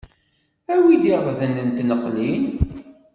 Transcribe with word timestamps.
Awi-d 0.73 1.03
iɣden 1.13 1.53
n 1.67 1.69
tneqlin. 1.77 2.45